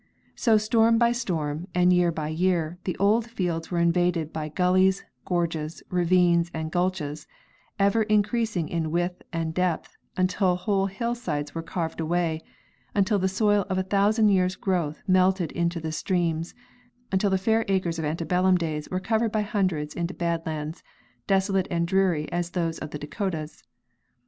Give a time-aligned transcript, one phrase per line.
[0.35, 5.05] So, storm by storm and year by year, the old fields were invaded by gullies,
[5.25, 7.27] gorges, ravines and gulches,
[7.77, 12.41] ever increasing in width and depth until whole hillsides were carved away,
[12.95, 16.55] until the soil of a thousand years' growth melted into the streams,
[17.11, 20.81] until the fair acres of ante bellum days were converted by hundreds into bad lands,
[21.27, 23.63] desolate and dreary as those of the Dakotas.